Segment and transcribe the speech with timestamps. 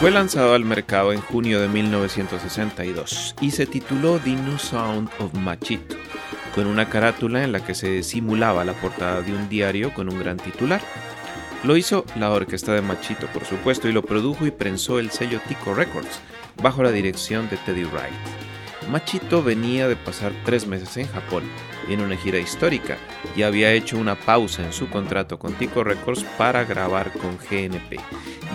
[0.00, 5.34] Fue lanzado al mercado en junio de 1962 y se tituló The New Sound of
[5.34, 5.96] Machito,
[6.54, 10.20] con una carátula en la que se simulaba la portada de un diario con un
[10.20, 10.80] gran titular.
[11.64, 15.40] Lo hizo la orquesta de Machito, por supuesto, y lo produjo y prensó el sello
[15.48, 16.20] Tico Records,
[16.62, 18.14] bajo la dirección de Teddy Wright.
[18.92, 21.42] Machito venía de pasar tres meses en Japón,
[21.88, 22.96] en una gira histórica,
[23.36, 27.98] y había hecho una pausa en su contrato con Tico Records para grabar con GNP,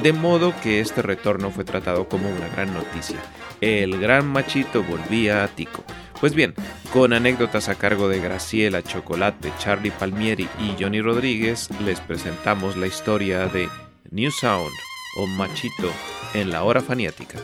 [0.02, 3.18] de modo que este retorno fue tratado como una gran noticia.
[3.62, 5.84] El gran Machito volvía a Tico.
[6.20, 6.54] Pues bien,
[6.92, 12.88] con anécdotas a cargo de Graciela Chocolate, Charlie Palmieri y Johnny Rodríguez, les presentamos la
[12.88, 13.68] historia de
[14.12, 14.72] New Sound
[15.18, 15.92] o Machito
[16.34, 17.40] en la hora faniática.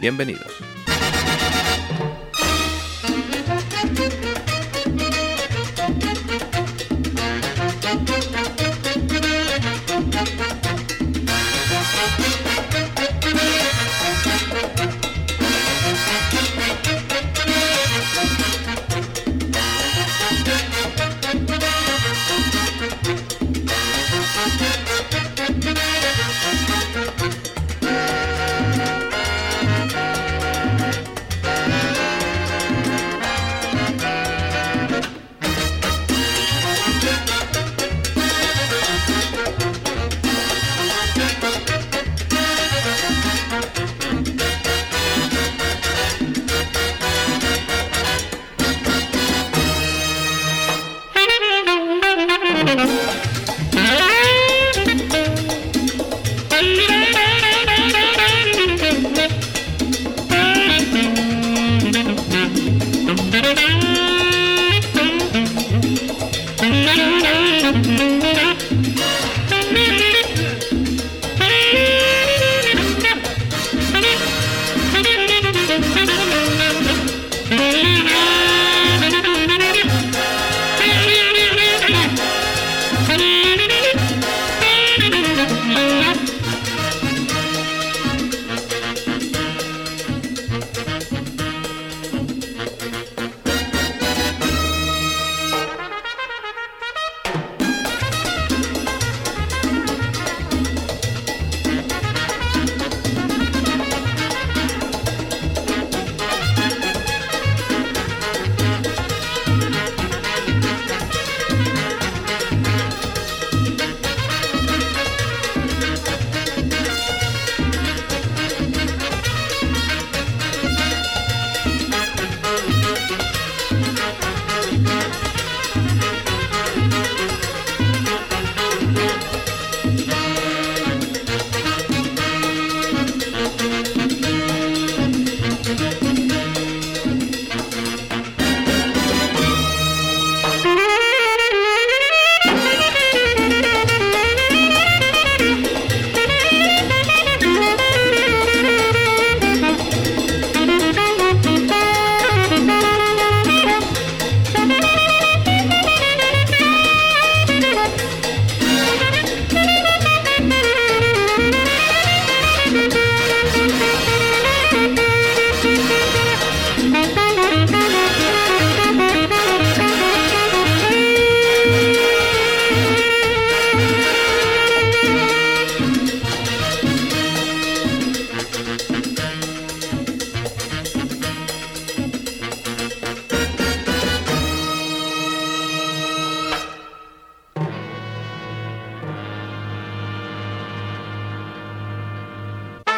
[0.00, 0.52] Bienvenidos.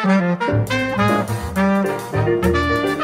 [0.07, 0.41] thank
[2.45, 2.96] you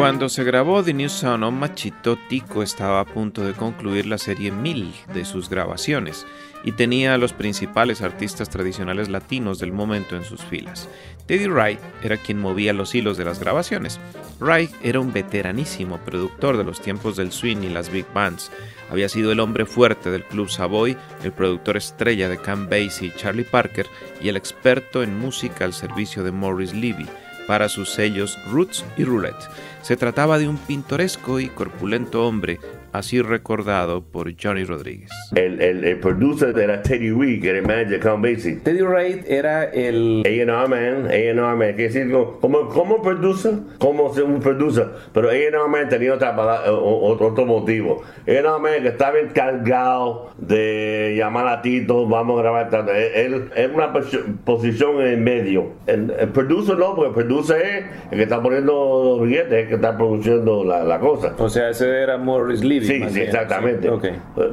[0.00, 4.50] Cuando se grabó The New Sound Machito, Tico estaba a punto de concluir la serie
[4.50, 6.26] 1000 de sus grabaciones
[6.64, 10.88] y tenía a los principales artistas tradicionales latinos del momento en sus filas.
[11.26, 14.00] Teddy Wright era quien movía los hilos de las grabaciones.
[14.40, 18.50] Wright era un veteranísimo productor de los tiempos del swing y las big bands.
[18.90, 23.16] Había sido el hombre fuerte del Club Savoy, el productor estrella de Cam Basie y
[23.18, 23.86] Charlie Parker
[24.18, 27.06] y el experto en música al servicio de Morris Levy
[27.50, 29.50] para sus sellos Roots y Roulette.
[29.82, 32.60] Se trataba de un pintoresco y corpulento hombre
[32.92, 35.10] así recordado por Johnny Rodríguez.
[35.34, 38.56] El, el, el producer era Teddy Reed, que era el manager de Count Basie.
[38.56, 42.10] Teddy Reid era el A&R man, A&R man, quiere decir
[42.40, 47.24] como, como producer, como ser un producer, pero A&R man tenía otra, pala- o- o-
[47.26, 48.02] otro motivo.
[48.26, 52.92] A&R man que estaba encargado de llamar a Tito, vamos a grabar tanto.
[52.92, 55.72] Él, él es una pos- posición en medio.
[55.86, 58.72] El, el producer no, porque el producer es el que está poniendo
[59.18, 61.34] los billetes, el que está produciendo la, la cosa.
[61.38, 63.88] O sea, ese era Morris Sí, sí, exactamente.
[63.88, 63.88] sí.
[63.88, 64.06] Ok.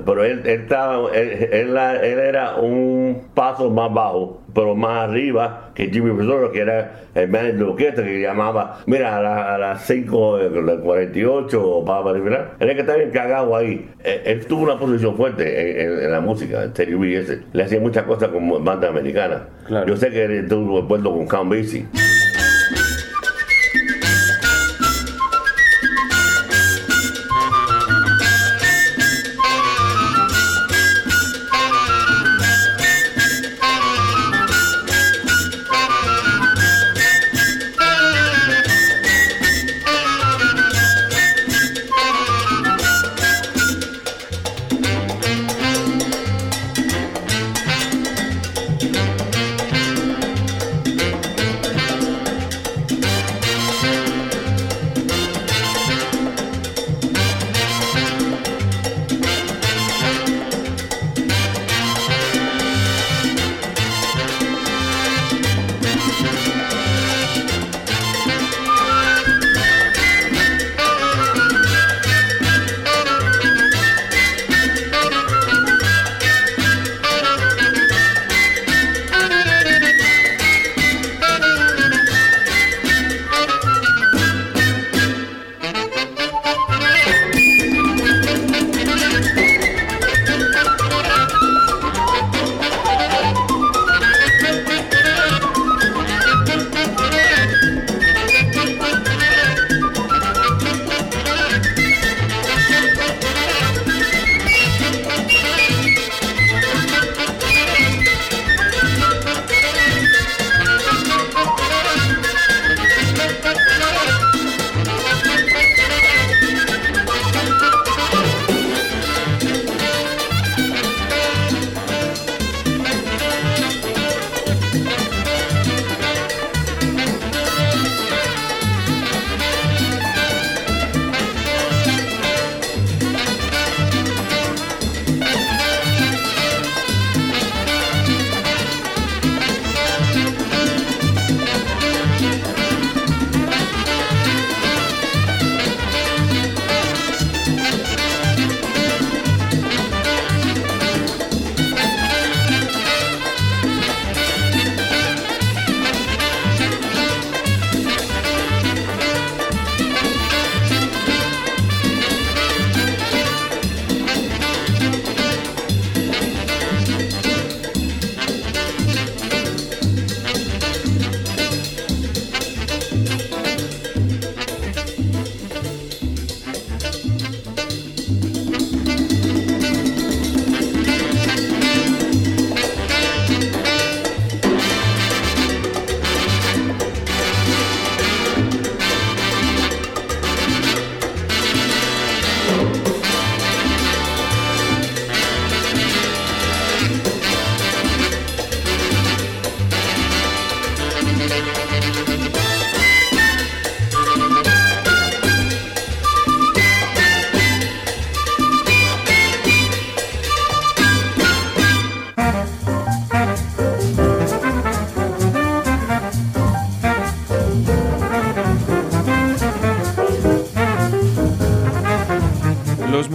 [0.06, 5.71] Pero él, él, estaba, él, él, él era un paso más bajo, pero más arriba
[5.75, 9.57] que Jimmy Pesoro, que era el manager de orquesta, que llamaba, mira, a, la- a
[9.57, 12.51] las 5 de 48 para terminar.
[12.59, 13.89] Él es que estaba encargado ahí.
[14.03, 17.41] Él, él tuvo una posición fuerte en, en- en la música, el Terry ese.
[17.53, 19.41] Le hacía muchas cosas con bandas americanas.
[19.68, 19.88] Claro.
[19.88, 21.85] Yo sé que él tuvo acuerdo con Count Basie.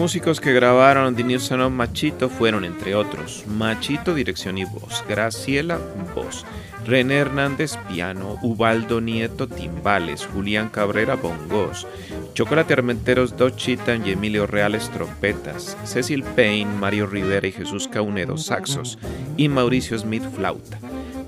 [0.02, 5.78] Músicos que grabaron The New of Machito fueron, entre otros, Machito, dirección y voz, Graciela,
[6.12, 6.44] voz,
[6.84, 11.86] René Hernández, piano, Ubaldo Nieto, timbales, Julián Cabrera, bongos,
[12.34, 18.98] Chocolate Armenteros, Chitan y Emilio Reales, trompetas, Cecil Payne, Mario Rivera y Jesús Caunedo, saxos,
[19.36, 20.80] y Mauricio Smith, flauta.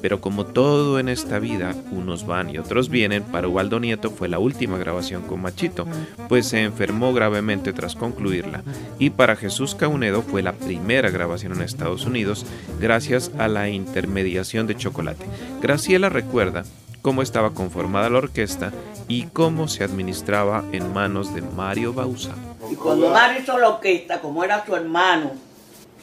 [0.04, 4.28] Pero como todo en esta vida, unos van y otros vienen, para Ubaldo Nieto fue
[4.28, 5.86] la última grabación con Machito,
[6.28, 8.62] pues se enfermó gravemente tras concluirla.
[8.98, 12.44] Y para Jesús Caunedo fue la primera grabación en Estados Unidos,
[12.78, 15.24] gracias a la intermediación de Chocolate.
[15.62, 16.64] Graciela recuerda
[17.00, 18.72] cómo estaba conformada la orquesta
[19.08, 22.34] y cómo se administraba en manos de Mario Bausa.
[22.70, 25.30] Y cuando Mario hizo la orquesta, como era su hermano,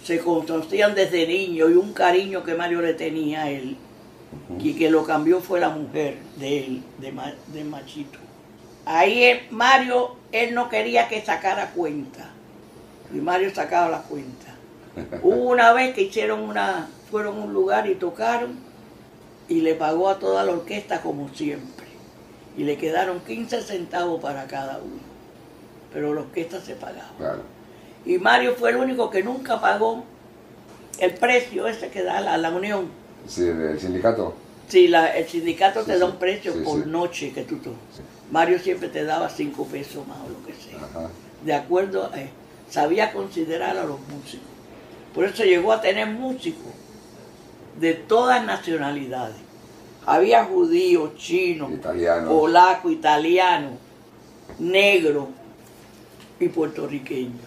[0.04, 3.78] se conocían desde niño y un cariño que Mario le tenía a él
[4.60, 8.20] y que lo cambió fue la mujer de él, de, Machito.
[8.86, 12.30] Ahí Mario, él no quería que sacara cuenta.
[13.14, 14.56] Y Mario sacaba la cuenta.
[15.22, 18.58] Hubo una vez que hicieron una, fueron a un lugar y tocaron
[19.48, 21.88] y le pagó a toda la orquesta como siempre.
[22.58, 25.02] Y le quedaron 15 centavos para cada uno.
[25.94, 27.38] Pero la orquesta se pagaba.
[28.06, 30.04] Y Mario fue el único que nunca pagó
[31.00, 34.34] el precio ese que da la unión Sí, el sindicato.
[34.68, 37.58] Sí, la, el sindicato te da un precio por noche que tú.
[38.32, 41.10] Mario siempre te daba cinco pesos más o lo que sea.
[41.44, 42.30] De acuerdo, eh,
[42.70, 44.48] sabía considerar a los músicos.
[45.14, 46.72] Por eso llegó a tener músicos
[47.80, 49.36] de todas nacionalidades.
[50.06, 51.70] Había judíos, chinos,
[52.28, 53.74] polacos, italianos,
[54.58, 55.28] negros
[56.40, 57.42] y puertorriqueños.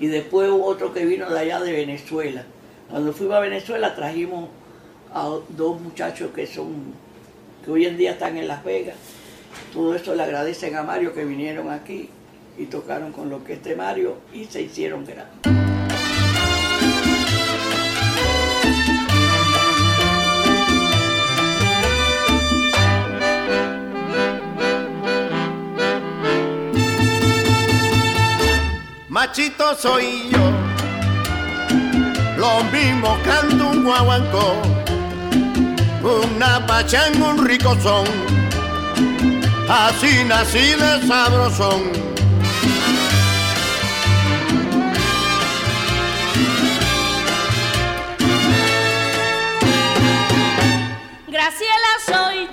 [0.00, 2.44] Y después hubo otro que vino de allá de Venezuela
[2.90, 4.48] cuando fuimos a Venezuela trajimos
[5.14, 6.92] a dos muchachos que son,
[7.64, 8.96] que hoy en día están en Las Vegas.
[9.72, 12.08] Todo eso le agradecen a Mario que vinieron aquí
[12.58, 15.52] y tocaron con lo que este Mario y se hicieron grandes.
[29.08, 30.59] Machito soy yo
[32.40, 34.54] lo mismo canto un guaguancó,
[36.02, 38.06] una pachanga, un rico son,
[39.68, 41.82] así nací de sabrosón.
[51.28, 52.49] Graciela soy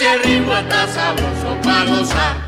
[0.00, 2.47] está sabroso para.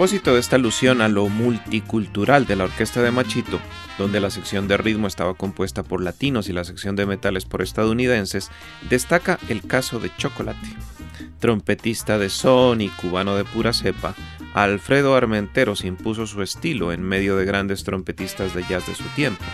[0.00, 3.60] Propósito de esta alusión a lo multicultural de la orquesta de Machito,
[3.98, 7.60] donde la sección de ritmo estaba compuesta por latinos y la sección de metales por
[7.60, 8.50] estadounidenses,
[8.88, 10.66] destaca el caso de Chocolate.
[11.38, 14.14] Trompetista de son y cubano de pura cepa,
[14.54, 19.44] Alfredo Armenteros impuso su estilo en medio de grandes trompetistas de jazz de su tiempo.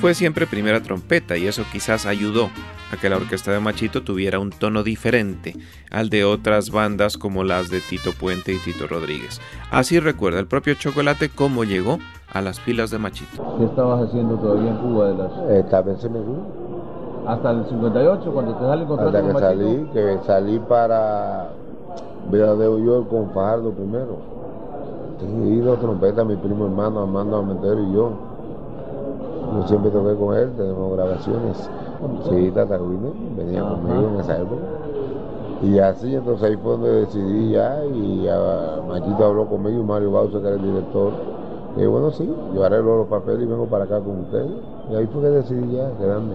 [0.00, 2.50] Fue siempre primera trompeta y eso quizás ayudó
[2.92, 5.56] a que la orquesta de Machito tuviera un tono diferente
[5.90, 9.40] al de otras bandas como las de Tito Puente y Tito Rodríguez.
[9.70, 11.98] Así recuerda el propio Chocolate cómo llegó
[12.32, 13.56] a las filas de Machito.
[13.58, 15.08] ¿Qué estabas haciendo todavía en Cuba?
[15.08, 15.64] De las...
[15.64, 17.26] Estaba en CMQ.
[17.26, 19.92] Hasta el 58, cuando te sale el contrato Hasta que con salí, Machito.
[19.92, 21.48] que salí para
[22.30, 24.18] Villa de York con Fajardo primero.
[25.46, 28.35] Y dos trompetas, mi primo hermano Armando Armentero y yo.
[29.54, 31.70] Yo siempre toqué con él, tenemos grabaciones.
[32.28, 32.78] Sí, Tata
[33.36, 34.62] venía conmigo en esa época.
[35.62, 40.12] Y así, entonces ahí fue donde decidí ya y ah, Machito habló conmigo y Mario
[40.12, 41.12] Bausa, que era el director.
[41.76, 44.50] Y bueno, sí, llevaré los papeles y vengo para acá con ustedes.
[44.90, 46.34] Y ahí fue que decidí ya quedarme.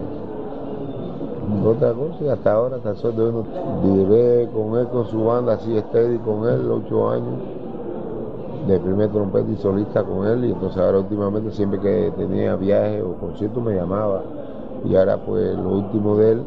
[1.65, 5.77] Otra cosa, y hasta ahora, hasta el sol de con él, con su banda, así
[5.89, 7.39] steady con él, ocho años,
[8.67, 13.03] de primer trompeta y solista con él, y entonces ahora últimamente siempre que tenía viajes
[13.03, 14.21] o conciertos me llamaba,
[14.85, 16.41] y ahora pues lo último de él,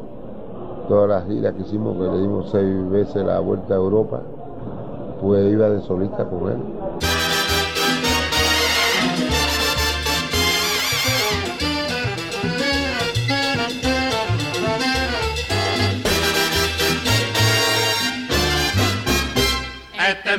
[0.89, 4.21] todas las giras que hicimos, que le dimos seis veces la vuelta a Europa,
[5.21, 6.59] pues iba de solista con él.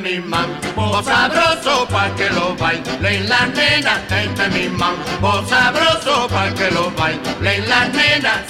[0.06, 4.00] Mi mambo sabroso pa' que lo bailen las nenas.
[4.08, 8.42] Es mi mambo sabroso pa' que lo bailen las nenas.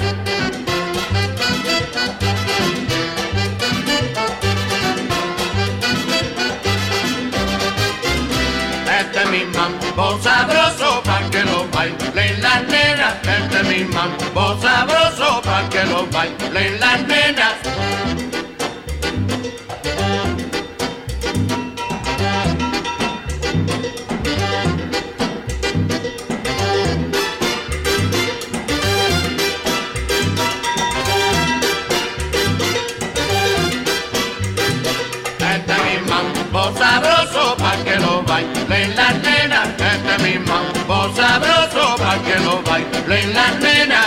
[8.99, 13.15] Este es mi mambo sabroso pa' que lo bailen las nenas.
[13.23, 18.46] Este es mi mambo sabroso pa' que lo bailen las nenas.
[41.17, 44.06] Sabroso pa' que lo bailen las nenas.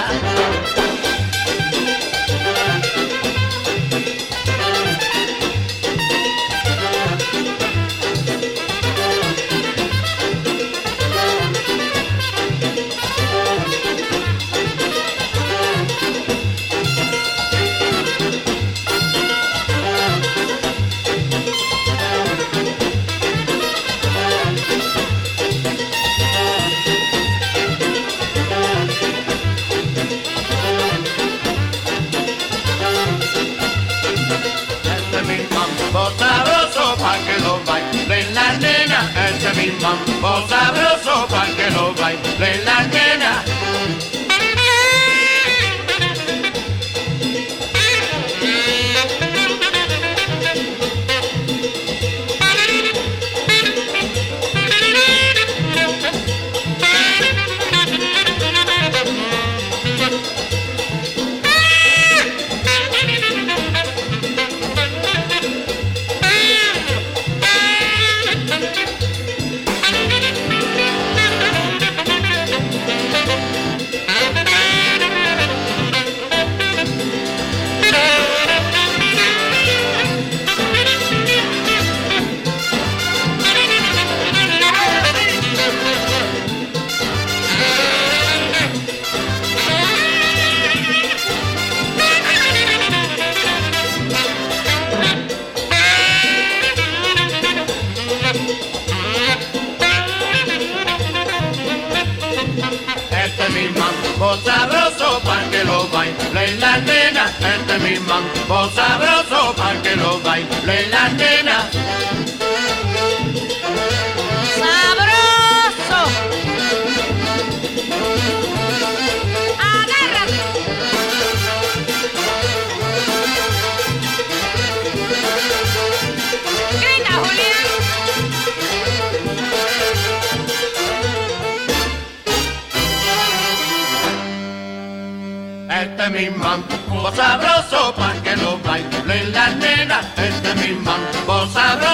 [136.20, 140.06] Mi mambo sabroso pa' que lo bailen las nenas.
[140.18, 141.89] Este es mi mambo sabroso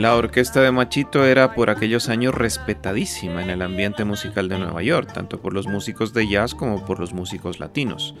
[0.00, 4.82] La orquesta de Machito era por aquellos años respetadísima en el ambiente musical de Nueva
[4.82, 8.14] York, tanto por los músicos de jazz como por los músicos latinos.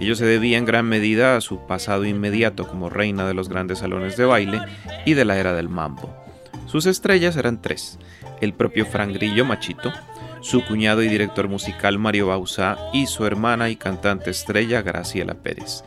[0.00, 3.80] Ello se debía en gran medida a su pasado inmediato como reina de los grandes
[3.80, 4.62] salones de baile
[5.04, 6.10] y de la era del mambo.
[6.64, 7.98] Sus estrellas eran tres,
[8.40, 9.92] el propio Frank Grillo Machito,
[10.40, 15.84] su cuñado y director musical Mario Bauzá y su hermana y cantante estrella Graciela Pérez.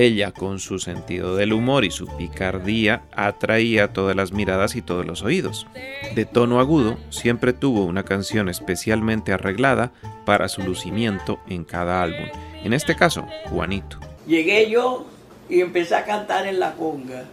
[0.00, 5.04] Ella, con su sentido del humor y su picardía, atraía todas las miradas y todos
[5.04, 5.66] los oídos.
[6.14, 9.92] De tono agudo, siempre tuvo una canción especialmente arreglada
[10.24, 12.28] para su lucimiento en cada álbum.
[12.64, 13.98] En este caso, Juanito.
[14.26, 15.04] Llegué yo
[15.50, 17.24] y empecé a cantar en la conga.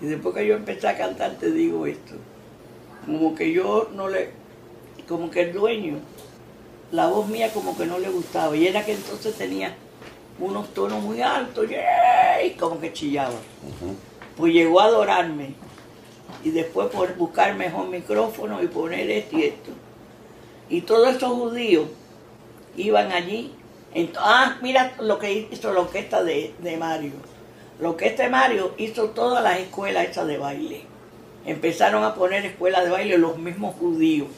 [0.00, 2.14] Y después que yo empecé a cantar, te digo esto.
[3.04, 4.30] Como que yo no le.
[5.08, 5.96] Como que el dueño,
[6.92, 8.56] la voz mía como que no le gustaba.
[8.56, 9.74] Y era que entonces tenía
[10.38, 11.66] unos tonos muy altos
[12.44, 13.34] y como que chillaba.
[14.36, 15.54] Pues llegó a adorarme.
[16.42, 19.70] Y después por buscar mejor micrófono y poner esto y esto.
[20.68, 21.88] Y todos esos judíos
[22.76, 23.54] iban allí.
[24.18, 27.12] Ah, mira lo que hizo la orquesta de, de Mario.
[27.80, 30.82] La orquesta de Mario hizo todas las escuelas esas de baile.
[31.46, 34.28] Empezaron a poner escuelas de baile los mismos judíos.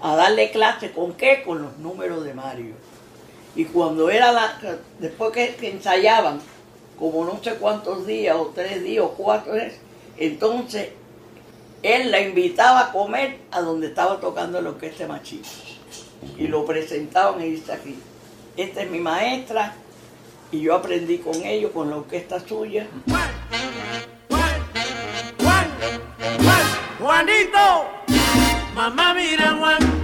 [0.00, 1.42] A darle clase con qué?
[1.44, 2.74] Con los números de Mario.
[3.54, 4.58] Y cuando era la,
[4.98, 6.40] después que, ensayaban,
[6.98, 9.74] como no sé cuántos días, o tres días, o cuatro días,
[10.16, 10.90] entonces
[11.82, 15.48] él la invitaba a comer a donde estaba tocando la orquesta Machito.
[16.38, 17.98] Y lo presentaban y dice aquí,
[18.56, 19.74] esta es mi maestra,
[20.52, 22.86] y yo aprendí con ellos, con la orquesta suya.
[27.00, 27.86] Juanito,
[28.74, 30.01] mamá mira Juan,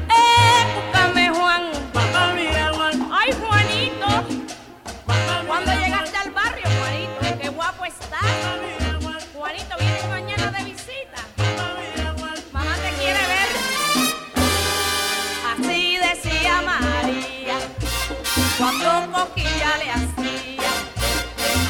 [18.58, 20.70] cuando coquilla le hacía.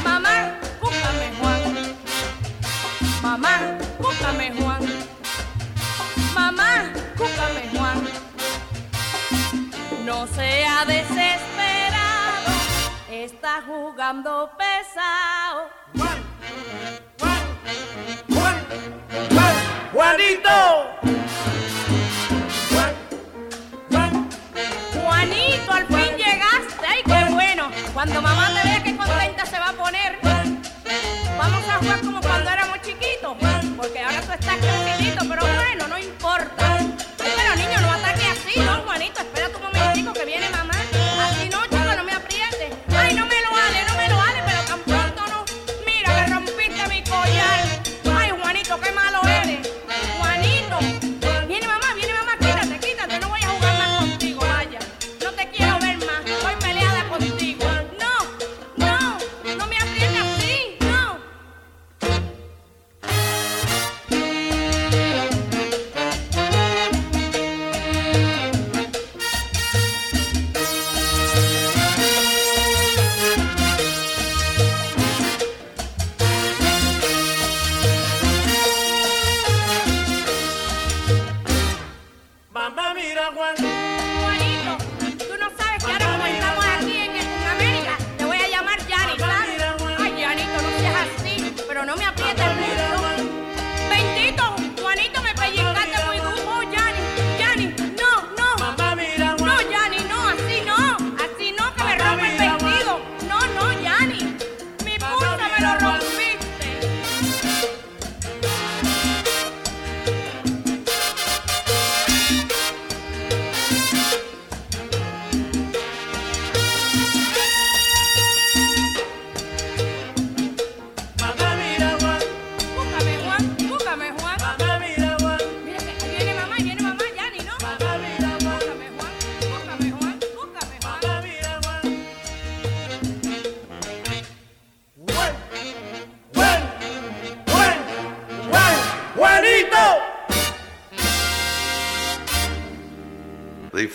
[0.02, 1.96] Mamá, búscame Juan.
[3.22, 4.82] Mamá, búscame Juan.
[6.34, 8.08] Mamá, búscame Juan.
[10.06, 12.52] No sea desesperado,
[13.10, 15.68] está jugando pesado.
[15.94, 16.18] Juan,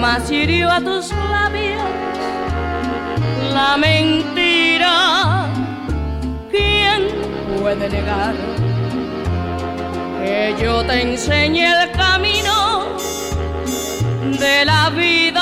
[0.00, 1.82] Jamás hirió a tus labios
[3.52, 5.48] la mentira?
[6.52, 7.08] ¿Quién
[7.60, 8.34] puede negar
[10.22, 12.96] que yo te enseñe el camino
[14.38, 15.37] de la vida?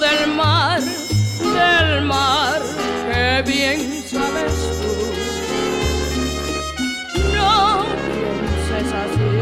[0.00, 2.60] Del mar, del mar
[3.10, 4.92] que bien sabes tú.
[7.34, 7.84] No
[8.14, 9.32] pienses así,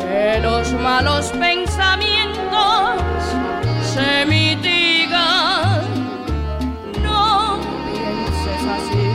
[0.00, 3.02] que los malos pensamientos
[3.92, 5.82] se mitigan.
[7.02, 7.58] No
[7.90, 9.06] pienses así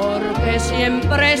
[0.00, 1.38] porque siempre he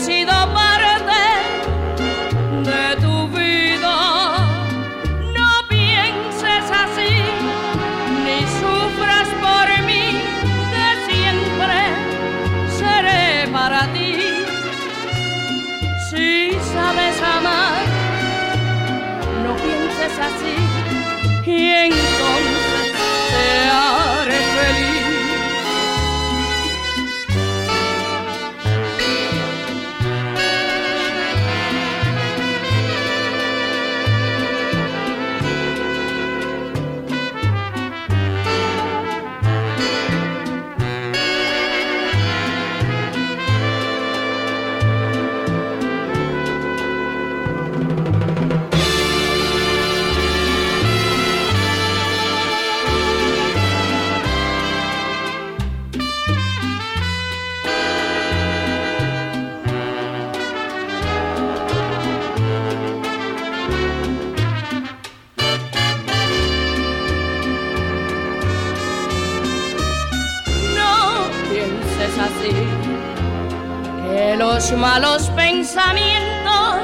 [74.92, 76.82] malos pensamientos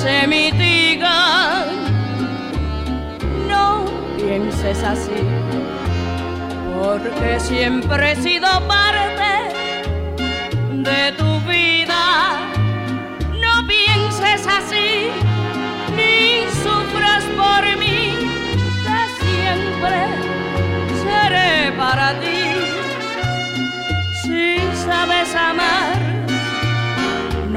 [0.00, 1.68] se mitigan.
[3.48, 3.84] No
[4.16, 5.22] pienses así,
[6.74, 9.30] porque siempre he sido parte
[10.88, 11.29] de tu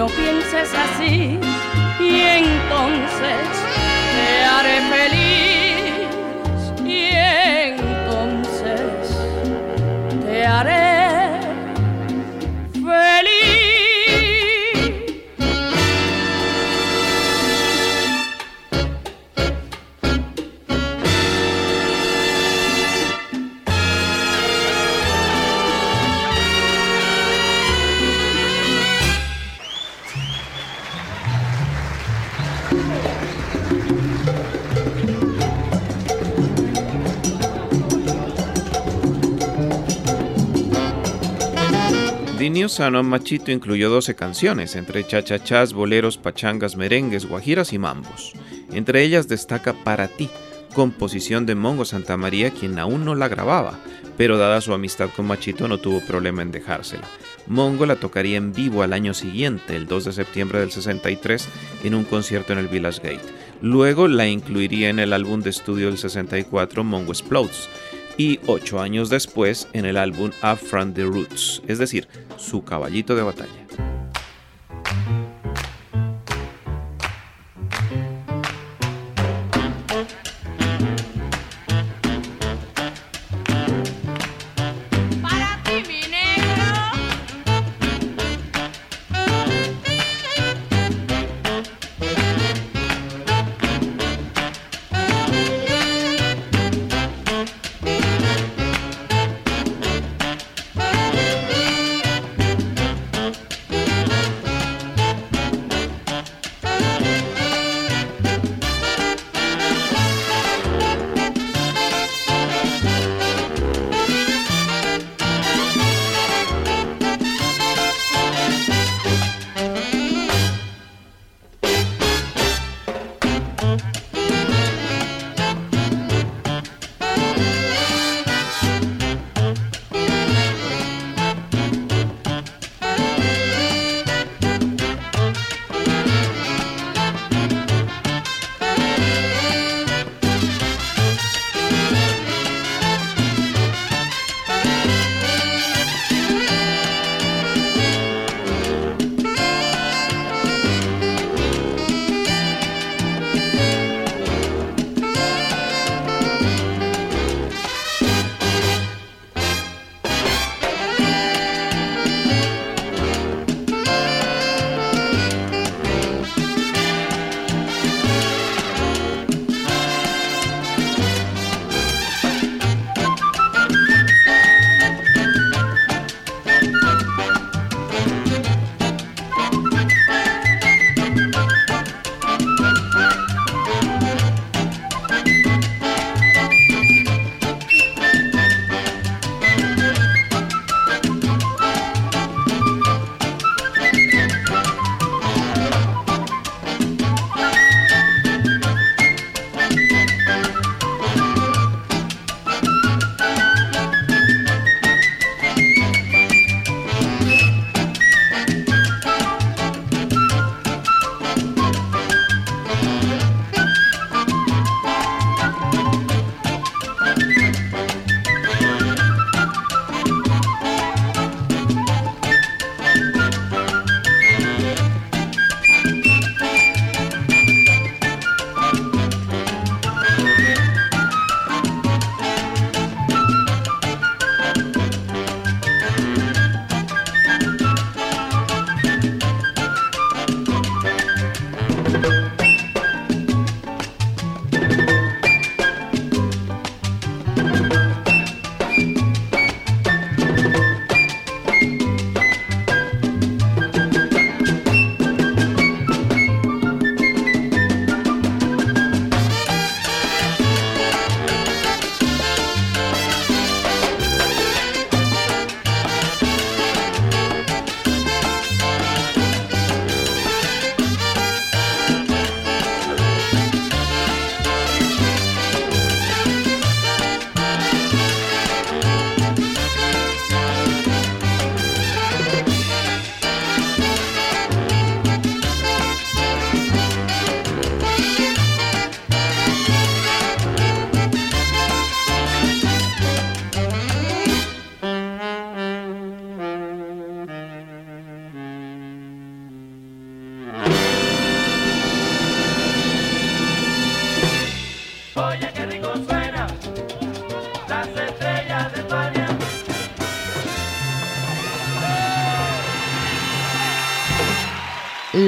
[0.03, 1.39] no pienses así
[1.97, 3.47] y entonces
[4.13, 7.03] te haré feliz y
[7.71, 8.91] entonces
[10.25, 10.72] te haré
[42.43, 48.34] Sound of Machito incluyó 12 canciones, entre chachachás, boleros, pachangas, merengues, guajiras y mambos.
[48.73, 50.29] Entre ellas destaca Para ti,
[50.75, 53.79] composición de Mongo Santamaría, quien aún no la grababa,
[54.17, 57.08] pero dada su amistad con Machito no tuvo problema en dejársela.
[57.47, 61.47] Mongo la tocaría en vivo al año siguiente, el 2 de septiembre del 63,
[61.86, 63.34] en un concierto en el Village Gate.
[63.62, 67.69] Luego la incluiría en el álbum de estudio del 64, Mongo Explodes,
[68.17, 73.15] y ocho años después en el álbum Up From the Roots, es decir, su caballito
[73.15, 73.92] de batalla.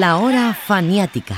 [0.06, 1.36] La hora faniática.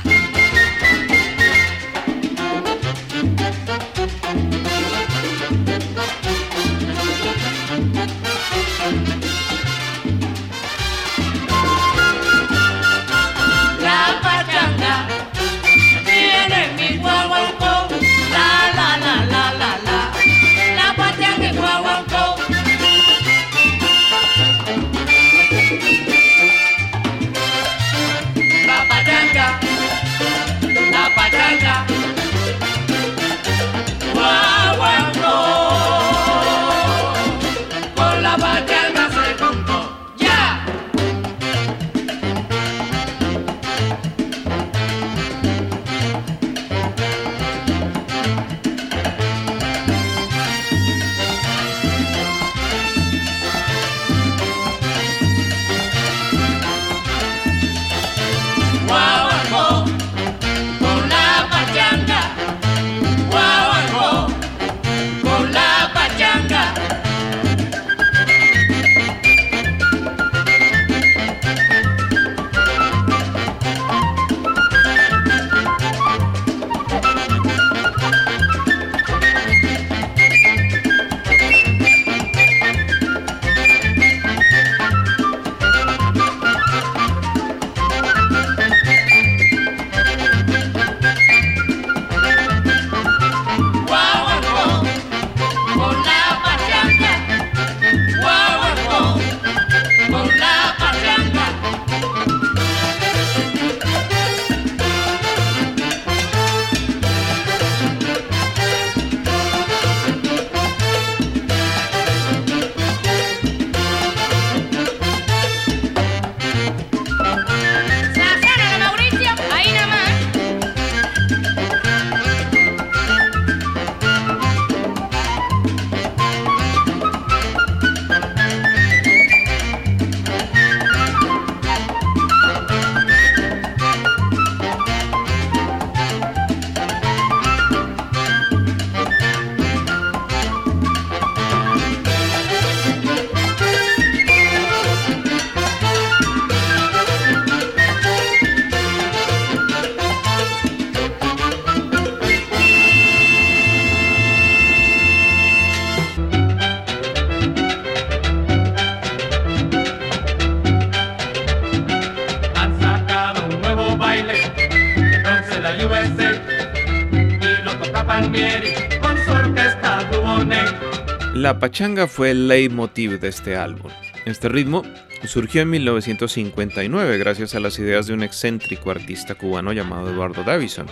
[171.34, 173.92] La pachanga fue el leitmotiv de este álbum.
[174.26, 174.84] Este ritmo
[175.26, 180.88] surgió en 1959 gracias a las ideas de un excéntrico artista cubano llamado Eduardo Davison,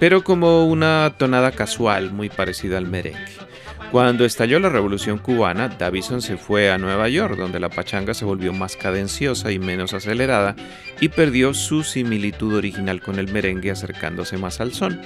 [0.00, 3.46] pero como una tonada casual muy parecida al merengue.
[3.92, 8.24] Cuando estalló la Revolución cubana, Davison se fue a Nueva York, donde la pachanga se
[8.24, 10.56] volvió más cadenciosa y menos acelerada
[11.00, 15.00] y perdió su similitud original con el merengue acercándose más al son.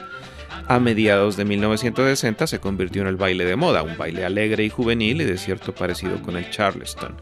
[0.68, 4.70] A mediados de 1960 se convirtió en el baile de moda, un baile alegre y
[4.70, 7.14] juvenil y de cierto parecido con el Charleston.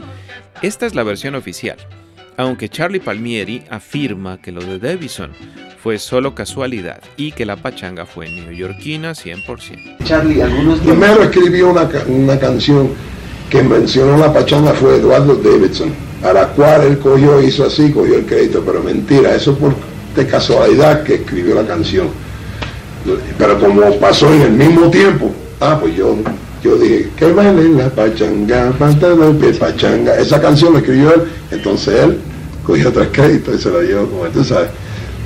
[0.62, 1.78] Esta es la versión oficial,
[2.36, 5.30] aunque Charlie Palmieri afirma que lo de Davison
[5.82, 10.04] fue solo casualidad y que la pachanga fue neoyorquina 100%.
[10.04, 12.90] Charlie, algunos Primero escribió una, una canción
[13.48, 18.16] que mencionó la pachanga fue Eduardo Davidson, a la cual él cogió, hizo así, cogió
[18.16, 19.74] el crédito, pero mentira, eso por
[20.14, 22.08] de casualidad que escribió la canción.
[23.38, 26.16] Pero como pasó en el mismo tiempo, ah, pues yo,
[26.62, 28.72] yo dije, que bailen la pachanga,
[29.58, 30.16] pachanga.
[30.16, 32.18] Esa canción la escribió él, entonces él
[32.64, 34.70] cogió tres créditos y se la dio, como tú sabes.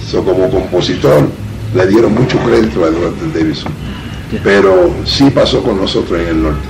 [0.08, 1.28] So, como compositor
[1.74, 3.72] le dieron mucho crédito a Eduardo Davidson.
[4.42, 6.68] Pero sí pasó con nosotros en el norte.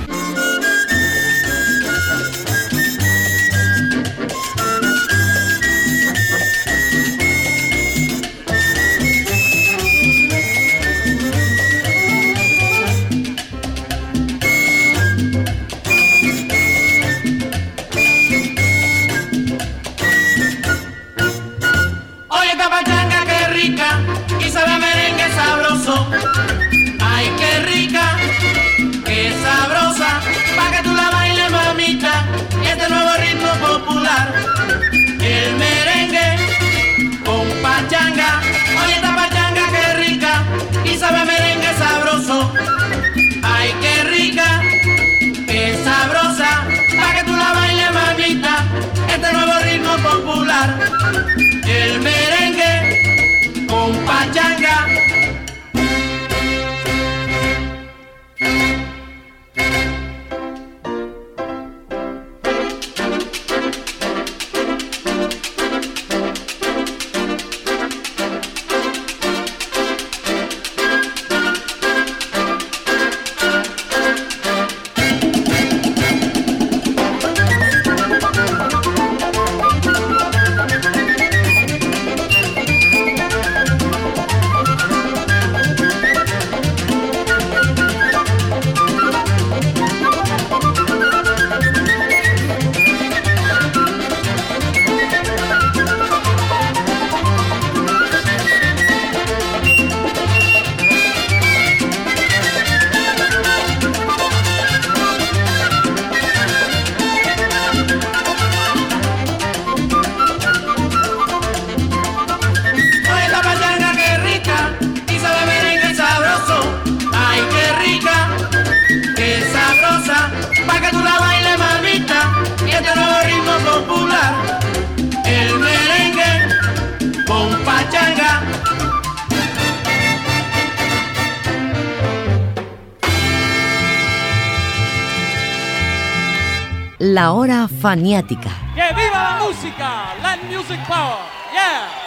[137.83, 138.49] Faniática.
[138.73, 140.15] ¡Que viva la música!
[140.23, 141.19] Land Music Power.
[141.51, 142.02] Yeah.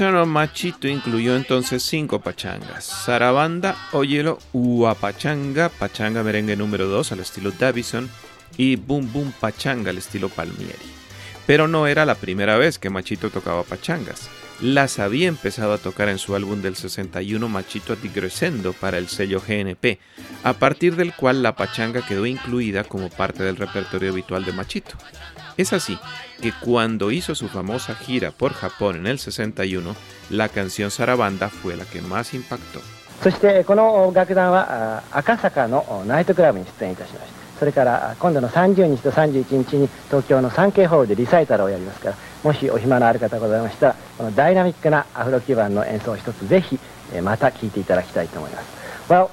[0.00, 2.84] Machito incluyó entonces cinco pachangas.
[2.84, 8.10] Sarabanda, Óyelo, Uapachanga, Pachanga Merengue número 2 al estilo Davison
[8.56, 10.74] y Boom Boom Pachanga al estilo Palmieri.
[11.46, 14.28] Pero no era la primera vez que Machito tocaba pachangas.
[14.60, 19.40] Las había empezado a tocar en su álbum del 61 Machito Digrescendo para el sello
[19.46, 20.00] GNP,
[20.42, 24.96] a partir del cual la pachanga quedó incluida como parte del repertorio habitual de Machito.
[25.56, 25.98] Es así
[26.40, 29.94] que cuando hizo su famosa gira por Japón en el 61,
[30.30, 32.80] la canción Sarabanda fue la que más impactó.
[33.22, 46.78] そしてこの楽団は赤坂のナイトクラブに出演いたしましたそれから今度の30日と31日に東京のサンケイホールでリサイタルをやりますからもしお暇のある方ございましたらこのダイナミックなアフロ基盤の演奏を一つぜひ
[47.22, 48.66] また聴いていただきたいと思います
[49.08, 49.30] Well,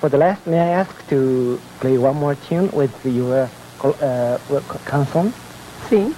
[0.00, 3.48] for the last, may I ask to play one more tune with your
[3.82, 4.38] uh,
[4.86, 5.34] canson?
[5.88, 6.14] Sí.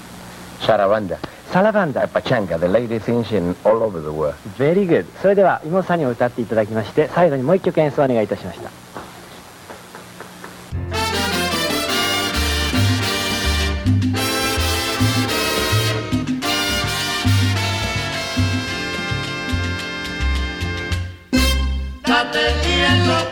[0.60, 1.18] Saravanda.
[1.52, 4.08] サラバンダ p a c h a n g the lady sings in all over the
[4.08, 4.34] world.
[4.58, 5.06] Very good.
[5.22, 8.70] それでは妹さんにも歌っていただきまして、最後にもう一曲演奏お願いいたしました。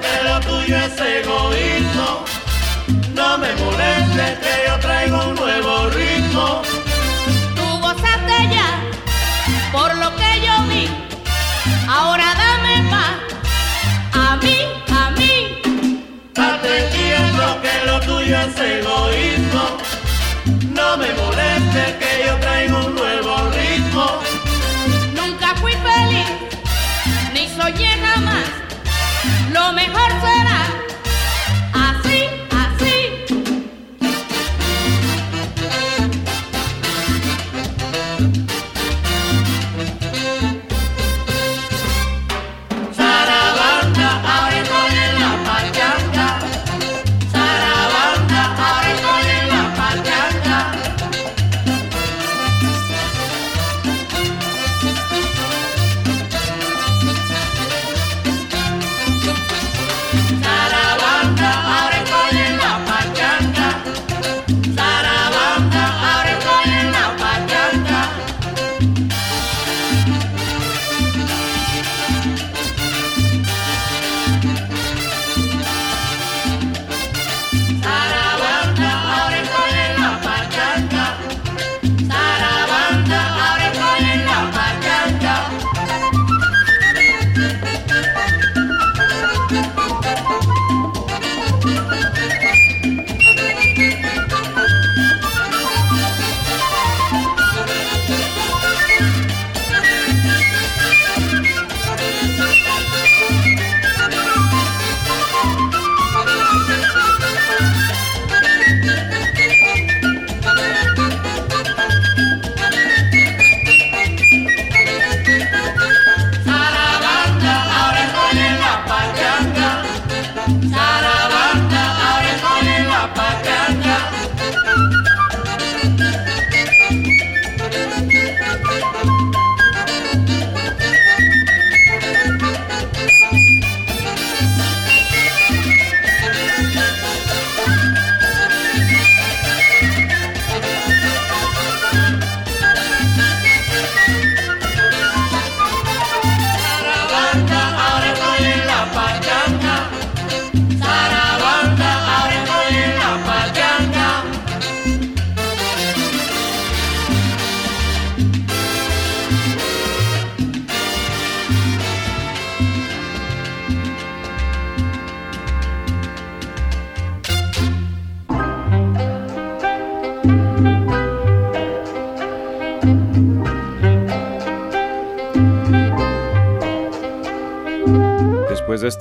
[0.01, 2.24] que lo tuyo es egoísmo.
[3.14, 5.04] No me molestes que yo traigo.
[6.35, 6.62] Ritmo.
[7.55, 8.68] Tú gozaste ya
[9.72, 10.89] por lo que yo vi.
[11.89, 13.14] Ahora dame más.
[14.12, 14.59] A mí,
[14.91, 15.61] a mí.
[16.35, 19.64] Date entiendo que lo tuyo es egoísmo.
[20.70, 24.07] No me molestes que yo traigo un nuevo ritmo.
[25.14, 26.30] Nunca fui feliz,
[27.32, 28.49] ni soñé jamás.
[29.53, 30.44] Lo mejor será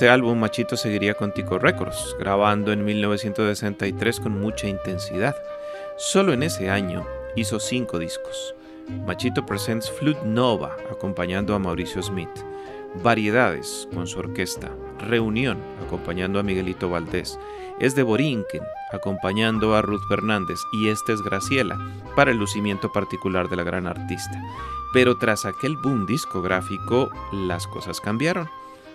[0.04, 5.34] este álbum, Machito seguiría con Tico Records, grabando en 1963 con mucha intensidad.
[5.96, 8.54] Solo en ese año hizo cinco discos.
[9.08, 12.28] Machito Presents Flute Nova, acompañando a Mauricio Smith.
[13.02, 14.76] Variedades, con su orquesta.
[15.00, 17.40] Reunión, acompañando a Miguelito Valdés.
[17.80, 20.60] Es de Borinquen, acompañando a Ruth Fernández.
[20.74, 21.80] Y este es Graciela,
[22.14, 24.38] para el lucimiento particular de la gran artista.
[24.92, 28.50] Pero tras aquel boom discográfico, las cosas cambiaron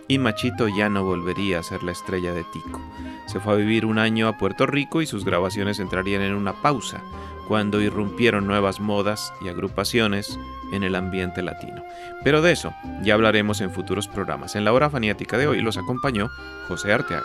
[0.09, 2.81] y Machito ya no volvería a ser la estrella de Tico.
[3.27, 6.55] Se fue a vivir un año a Puerto Rico y sus grabaciones entrarían en una
[6.55, 7.03] pausa
[7.47, 10.39] cuando irrumpieron nuevas modas y agrupaciones
[10.73, 11.83] en el ambiente latino.
[12.25, 14.57] Pero de eso ya hablaremos en futuros programas.
[14.57, 16.29] En la hora faniática de hoy los acompañó
[16.69, 17.25] José Arteaga.